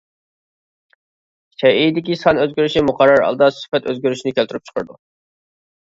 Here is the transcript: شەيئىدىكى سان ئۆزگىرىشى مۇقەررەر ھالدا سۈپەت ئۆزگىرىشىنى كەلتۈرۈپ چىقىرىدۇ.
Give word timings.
شەيئىدىكى 1.59 2.19
سان 2.23 2.41
ئۆزگىرىشى 2.47 2.85
مۇقەررەر 2.89 3.25
ھالدا 3.29 3.53
سۈپەت 3.61 3.89
ئۆزگىرىشىنى 3.95 4.39
كەلتۈرۈپ 4.41 4.69
چىقىرىدۇ. 4.69 5.03